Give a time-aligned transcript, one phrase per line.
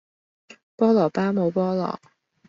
[0.77, 1.99] 菠蘿包冇菠蘿